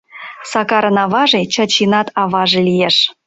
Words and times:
Сакарын 0.51 0.97
аваже 1.03 1.41
Чачинат 1.53 2.07
аваже 2.21 2.59
лиеш. 2.67 2.97